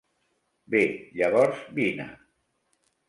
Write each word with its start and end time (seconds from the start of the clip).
Bé, 0.75 0.81
llavors 1.19 1.61
vine. 1.81 2.11